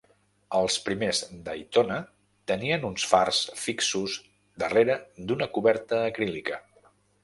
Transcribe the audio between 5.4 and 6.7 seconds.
coberta acrílica.